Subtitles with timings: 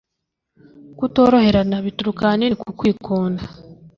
[0.97, 3.43] kutoroherana bituruka ahanini ku kwikunda